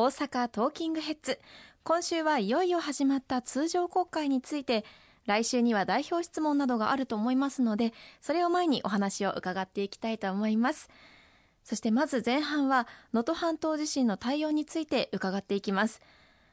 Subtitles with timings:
[0.00, 1.38] 大阪トーキングヘッズ。
[1.82, 4.86] 今週はいよいよ始まった通常国会について
[5.26, 7.92] 来週には代表質問などがあると思いますので
[8.22, 10.88] それを前にお話を伺っていきたいと思います。
[11.64, 16.00] そしてまず前半は能登半島地震の対応について伺っていきます。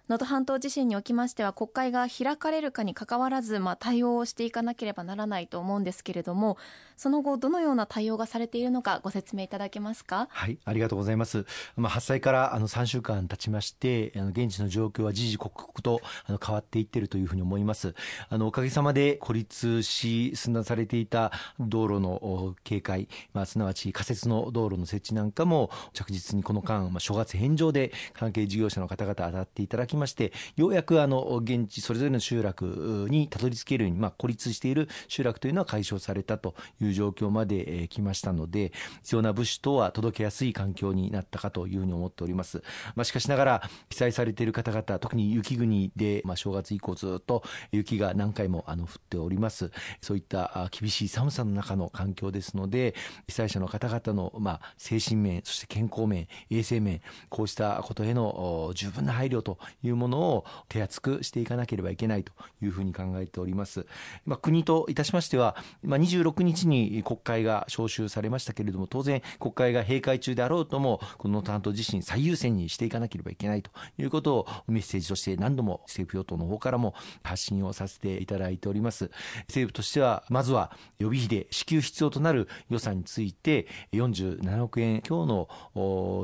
[0.10, 6.58] 能登半島地震におきましては国会が開かれるかにかかわらず、まあ、対応をしていかなければならないと思うんですけれども
[6.96, 10.30] その後どのような対応がされているのかご説明いただけますか？
[10.32, 11.46] はいありがとうございます、
[11.76, 17.94] まあ、発災からあの3週間経ちましてあの現地の状況は時々刻々とあの変わっていっているというふうに思います。
[18.30, 38.72] あのおかげさまで孤立し寸断されていた道路の警戒、まあ、すなわち仮設の道路の設置なんかも着実にこの間、まあ、諸月返上で関係事業者の方々当たっていただきましてようやくあの現地それぞれの集落にたどり着けるように、まあ、孤立している集落というのは解消されたという状況まで、え来ましたので
[39.02, 42.62] 必要な物資等は届けやすい環境になったかというふうに思っております、
[42.96, 49.72] まあ、しかしながら被災されている方々特に雪国で、まあ、正月以降ずっと雪が何回もあの降っております。
[50.02, 52.96] そういった厳しい寒さの中の環境ですので
[53.28, 63.86] 被災者の方々の、ま、精神面そして健康面衛生面こうしたことへの十分な配慮といういうものをを手厚くしていかなければいけないというふうに考えております。
[64.26, 76.94] まあ、国といたしましては、まあ、26日に国会が召集されましたけれども、当然国会が閉会中であろうとも、この担当自身最優先にしていかなければいけないということをメッセージとして何度も政府与党の方からも
[77.24, 79.10] 発信をさせていただいております。
[79.48, 85.48] 政府としては、まずは予備費で支給必要となる予算について、47億円強の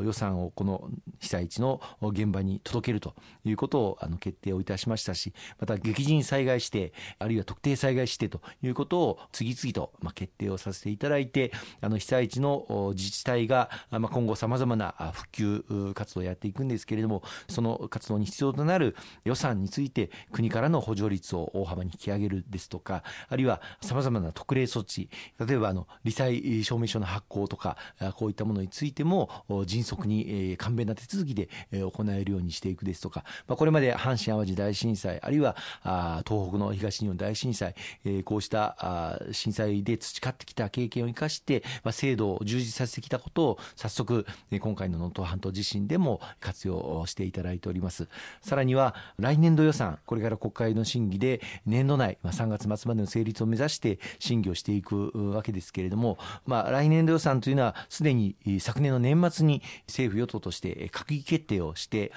[0.03, 25.11] 予算をこの被災地の現場に届けるというということをあの決定をいたしましたしまた激甚災害指定あるいは特定災害指定ということを次々とま決定をさせていただいてあの被災地の自治体がま今後さまざまな復旧活動をやっていくんですけれどもその活動に必要となる予算について国からの補助率を大幅に引き上げるですとかあるいはさまざまな特例措置
[25.45, 27.77] 例えばあの罹災証明書の発行とか
[28.15, 29.29] こういったものについても
[29.67, 48.07] 迅速に簡便な手続きで行えるようにしていくですとか、まあ、これまで阪神・淡路大震災あるいはあ東北の東日本大震災、えー、こうしたあ震災で培ってきた経験を生かして、まあ、制度を充実させてきたことを早速、えー、今回の能登半島地震でも活用していただいております。
[48.41, 62.11] さらには来年度予算これから国会の審議で年度内、まあ、3月末までの成立を目指して審議をしていくわけですけれども、まあ、来年度予算というのはすでに昨年の年末に政府与党として閣議決定をして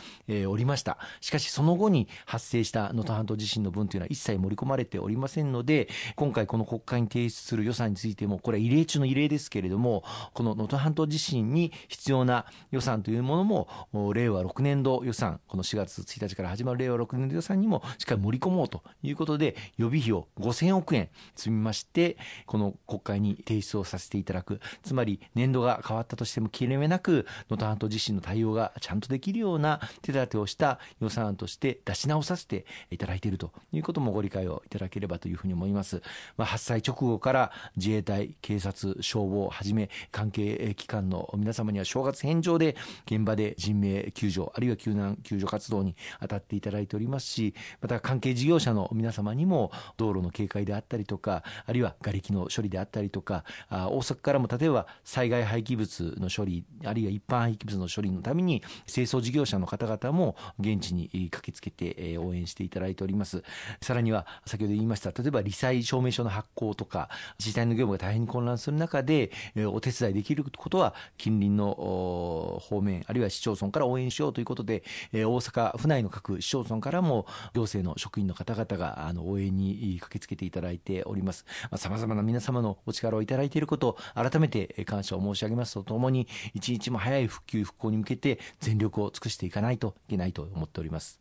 [0.47, 0.99] おりました。
[1.21, 10.05] しかしその後に発生した能登半島地震の分というのは一切盛り込まれておりませんので今回この国会に提出する予算についてもこれは異例中の異例ですけれども
[10.35, 13.69] この能登半島地震に必要な予算というものも
[14.15, 22.17] 令和6年度予算この4月1日から始まる令和6年度予算にもしっかり盛り込もうということで予備費を5000億円積みまして
[22.47, 24.61] この国会に提出をさせていただく。
[24.83, 36.03] つまり年度が変わったとしても切れ目なく能登半島地震の対応がちゃんとできるような手立てをした予算案として出し直させていただいているということもご理解をいただければというふうに思います。
[36.37, 42.77] まあ、発災直後から自衛隊、警察、消防をはじめ関係機関の皆様には正月返上で
[43.07, 63.43] 現場で人命救助あるいは救難救助活動に当たっていただいておりますしまた関係事業者の皆様にも道路の警戒であったりとかあるいは瓦礫の処理であったりとかあ大阪からも例えば災害廃棄物の処理あるいは一般廃棄物の処理のために清掃事業者の方々も現地に駆けつけて応援していただいております。
[63.81, 67.09] さらには先ほど言いました例えば罹災証明書の発行とか
[67.39, 69.31] 自治体の業務が大変に混乱する中で
[69.73, 74.83] お手伝いできることは近隣の方面あるいは市町村から応援しようということで
[75.13, 81.45] 大阪府内の各市町村からも行政の職員の方々があの応援に駆けつけていただいております。
[81.77, 91.19] さまざ、まな皆様のお力をいただいていることを改めて感謝を申し上げますとともに一日も早い復旧復興に向けて全力を尽くしていかないといけないと思っております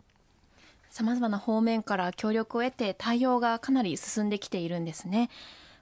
[0.90, 5.30] さまざまな方面から協力を得て対応がかなり進んできているんですね。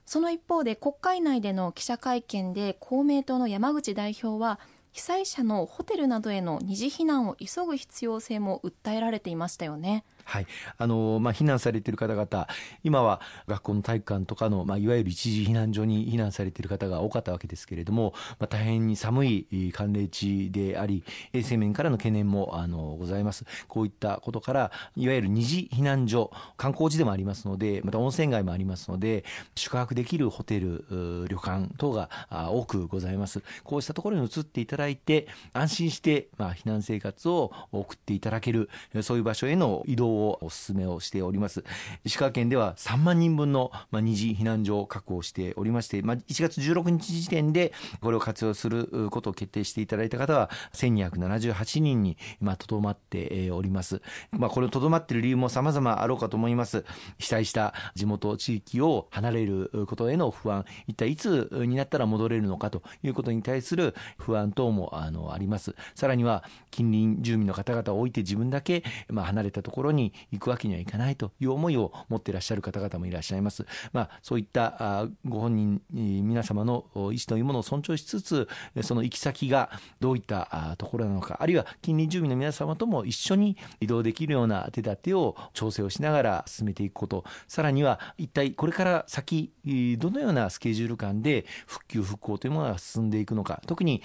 [0.06, 4.58] その一方で国会内での記者会見で公明党の山口代表は
[4.90, 10.02] 被災者のホテルなどへの二次避難を急ぐ必要性も訴えられていましたよね。
[10.24, 10.46] はい。
[10.78, 12.48] あの、まあ、避難されている方々、
[12.82, 23.44] 今は学校の体育館とかの、まあ、いわゆる一時避難所に避難されている方が多かったわけですけれども、まあ、大変に寒い寒冷地であり、衛生面からの懸念も、あの、ございます。
[23.68, 29.24] こういったことから、いわゆる二次避難所、観光地でもありますので、また温泉街もありますので、
[29.54, 30.84] 宿泊できるホテル、
[31.28, 33.42] 旅館等が多くございます。
[33.62, 38.70] こうしたところに移っていただいて、安心して、まあ、避難生活を送っていただける、
[39.02, 41.64] そういう場所への移動をお勧めをしております。
[42.04, 52.16] 石川県では3万人分の、まあ、二次避難所を確保しておりまして、まあ、1月16日時点でこれを活用することを決定していただいた方は1278人に
[52.58, 54.00] とどまっております。
[54.30, 56.84] まあ、これをとどまっている理由も様々あろうかと思います。
[57.18, 65.74] 被災した地元地域を離れることへの不安、一体いつになったら戻れるのかということに対する不安等もあのあります。
[65.94, 73.66] さらには近隣住民の方々を置いて自分だけ、まあ、離れたところに行くわけにはいかないという思いを持っていらっしゃる方々もいらっしゃいます。
[73.92, 78.48] まあ、そういったあご本人、皆様の意思というものを尊重しつつ、
[78.82, 79.70] その行き先が
[80.00, 89.52] どういったところなのか、あるいは近隣住民の皆様とも一緒に移動できるような手立てを調整をしながら進めていくこと、さらには一体これから先、
[89.98, 94.02] どのようなスケジュール感で復旧復興というものが進んでいくのか、特に、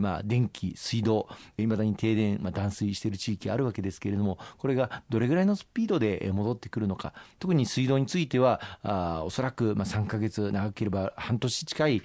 [0.00, 1.28] まあ、電気、水道、
[1.58, 12.02] いまだに停電、まあ、断水している地域あるわけですけれども、これがどれぐらいのスピードで戻ってくるのか、特に水道については、あおそらくま3ヶ月、長ければ半年近い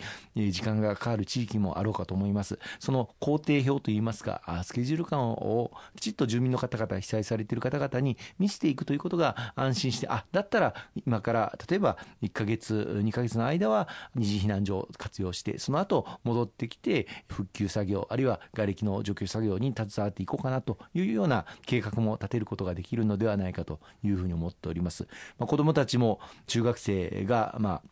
[0.52, 2.60] 時間がかかる地域もあろうかと思います。
[2.80, 10.76] その工程表といいますか、スケジュール感をきちっと住民の方々、被災されている方々に見せていくということが安心して、あ、だったら
[11.08, 25.08] 今から例えば1ヶ月、2ヶ月の間は二次避難所を活用して、その後戻ってきて復旧作業、あるいは瓦礫の除去作業に携わっていこうかなというような計画も立てることができるのでではないかというふうに思っております。
[25.38, 27.90] まあ、子どもたちも中学生が、まあ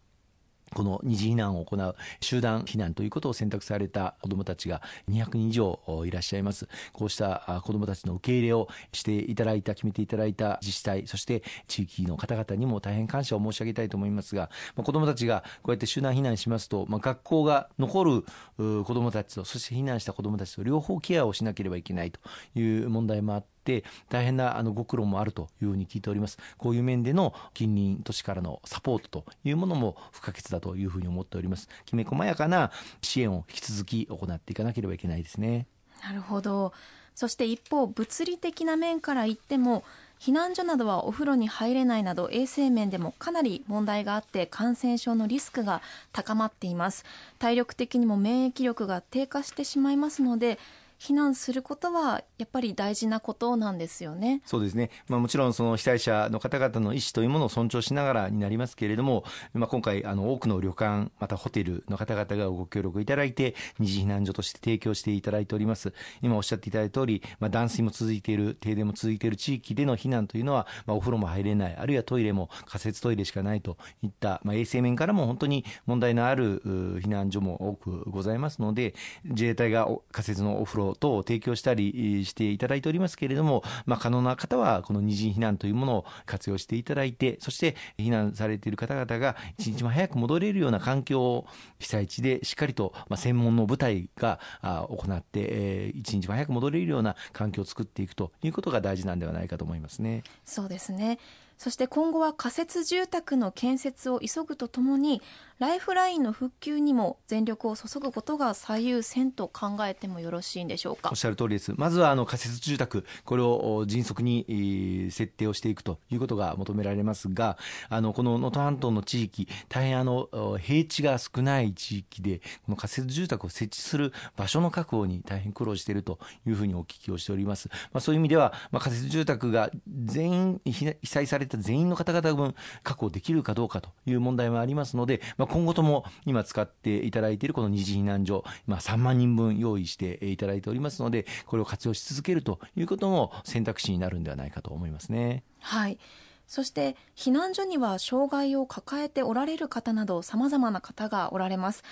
[0.74, 6.68] この二次避難を行う集団避難ということを選択された子どもたちが200人以上いらっしゃいます。
[6.94, 18.26] こうした子どもたちの受け入れをしていただいた、決めていただいた自治体、そして地域の方々にも大変感謝を申し上げたいと思いますが、子どもたちがこうやって集団避難しますと、まあ、学校が残る
[18.58, 22.20] 子どもたちと、そして避難した子どもたちと両方ケアをしなければいけないと
[22.56, 26.38] いう問題もあって、って大変なあのご苦労もあるというふうに聞いております。
[26.58, 31.70] こういう面での近隣都市からのサポートというものも不可欠だというふうに思っております。
[31.86, 32.72] きめ細やかな
[33.02, 35.66] 支援を引き続き行っていかなければいけないですね。
[36.04, 36.74] なるほど。
[37.16, 39.84] そして一方物理的な面から言っても
[40.20, 45.82] 避難所などはお風呂に入れないなど衛生面でもかなり問題があって感染症のリスクが
[46.12, 47.06] 高まっています。
[47.40, 50.60] 体力的にも免疫力が低下してしまいますので
[51.00, 54.42] 避難することはやっぱり大事なことなんですよね。
[54.46, 54.90] そうですね。
[55.08, 59.24] まあもちろんその被災者の方々の意思というものを尊重しながらになりますけれども、
[59.54, 65.94] まあ今回あの多くの旅館またホテルの方々がご協力いただいて二次避難所として提供していただいております。
[66.22, 76.62] 今おっしゃっていただいた通り、まあ断水も続いている、停電も続いている地域での避難というのは、まあお風呂も入れない、あるいはトイレも仮設トイレしかないといったまあ衛生面からも本当に問題のある
[77.02, 78.96] 避難所も多くございますので、
[79.26, 91.48] 自衛隊が仮設のお風呂等を提供したりしていただいておりますけれども、まあ、可能な方はこの二次避難というものを活用していただいて、そして避難されている方々が一日も早く戻れるような環境を
[91.80, 100.24] 被災地でしっかりと、専門の部隊が行って、一日も早く戻れるような環境を作っていくということが大事なんではないかと思いますね。
[100.46, 101.20] そうですね。
[101.58, 105.22] そして今後は仮設住宅の建設を急ぐとともに
[105.60, 111.10] ライフラインの復旧にも全力を注ぐことが最優先と考えてもよろしいんでしょうか？
[111.12, 111.74] おっしゃる通りです。
[111.78, 120.28] まずはあの仮設住宅これを迅速に設定をしていくということが求められますがあのこの能登半島の地域大変あの
[120.60, 129.70] 平地が少ない地域でこの仮設住宅を設置する場所の確保に大変苦労しているというふうにお聞きをしております、まあ、そういう意味では、まあ、仮設住宅が
[130.06, 145.44] 全員被災された全員の方々分確保できるかどうかという問題もありますので、まあ、今後とも今使っていただいているこの二次避難所、まあ、3万人分用意していただいておりますのでこれを活用し続けるということも選択肢になるんではないかと思いますね。
[145.60, 145.98] はい
[146.46, 151.84] そして避難所には障害を抱えておられる方など様々な方がおられます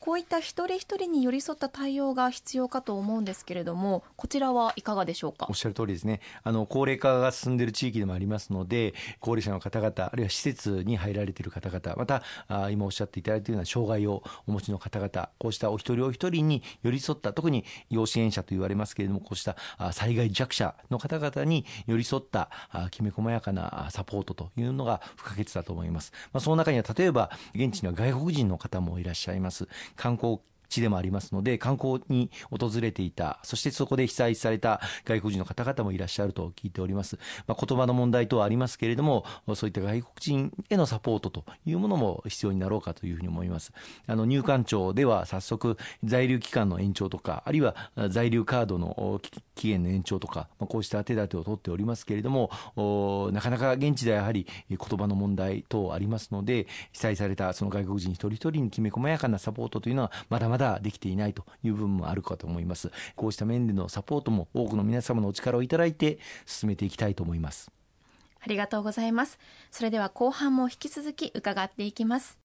[0.00, 5.46] こういった一人一人に寄り添った対応が必要かと思うんですけれどもこちらはいかがでしょうか？
[5.50, 6.20] おっしゃる通りですね。
[6.42, 19.56] あの高齢化が進んでいる地域でもありますので高齢者の方々あるいは施設に入られている方々またあ今おっしゃっていただいているような障害をお持ちの方々こうしたお一人お一人に寄り添った特に要支援者と言われますけれどもこうした
[19.92, 22.48] 災害弱者の方々に寄り添った
[22.90, 29.68] きめ細やかなサポートというのが不可欠だと思います、まあ、その中には例えば現地には外国人の方もいらっしゃいます。
[29.96, 30.40] 観光
[30.70, 37.18] 地でもありますので、観光に訪れていた、そしてそこで被災された外国人の方々もいらっしゃると聞いております。
[37.46, 39.24] まあ、言葉の問題等はありますけれども、
[39.54, 43.72] そういった外国人へのサポートというものも必要になろうかというふうに思います。
[44.06, 47.74] あの、入管庁では早速、在留期間の延長とか、あるいは
[48.08, 49.20] 在留カードの
[49.54, 52.50] 期限の延長とか、まあ、こうした手立てを取っておりますけれども、
[53.32, 62.92] なかなか現地ではやはり言葉の問題等ありますので、被災されたその外国人一人一人にきめ細やかなサポートというのは、まだまだだできていないという部分もあるかと思います。
[63.16, 67.72] こうした面でのサポートも多くの皆様のお力をいただいて進めていきたいと思います。
[68.40, 69.38] ありがとうございます。
[69.70, 72.39] それでは後半も引き続き伺っていきます。